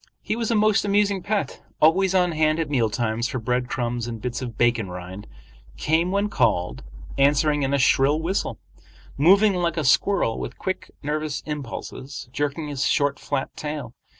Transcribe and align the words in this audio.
He 0.23 0.35
was 0.35 0.49
a 0.49 0.55
most 0.55 0.83
amusing 0.83 1.21
pet, 1.21 1.61
always 1.79 2.15
on 2.15 2.31
hand 2.31 2.57
at 2.59 2.71
meal 2.71 2.89
times 2.89 3.27
for 3.27 3.37
bread 3.37 3.69
crumbs 3.69 4.07
and 4.07 4.19
bits 4.19 4.41
of 4.41 4.57
bacon 4.57 4.89
rind, 4.89 5.27
came 5.77 6.09
when 6.09 6.27
called, 6.27 6.81
answering 7.19 7.61
in 7.61 7.71
a 7.71 7.77
shrill 7.77 8.19
whistle, 8.19 8.57
moving 9.15 9.53
like 9.53 9.77
a 9.77 9.85
squirrel 9.85 10.39
with 10.39 10.57
quick, 10.57 10.89
nervous 11.03 11.43
impulses, 11.45 12.29
jerking 12.33 12.67
his 12.67 12.83
short 12.85 13.19
flat 13.19 13.55
tail. 13.55 13.93